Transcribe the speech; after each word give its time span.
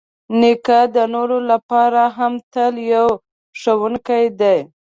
نیکه 0.39 0.79
د 0.95 0.97
نورو 1.13 1.37
لپاره 1.51 2.01
هم 2.17 2.33
تل 2.53 2.73
یو 2.93 3.07
ښوونکی 3.59 4.25
دی. 4.39 4.57